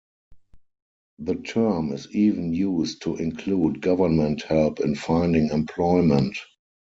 The 1.19 1.35
term 1.35 1.91
is 1.93 2.07
even 2.09 2.55
used 2.55 3.03
to 3.03 3.17
include 3.17 3.81
government 3.81 4.41
help 4.41 4.79
in 4.79 4.95
finding 4.95 5.49
employment. 5.51 6.35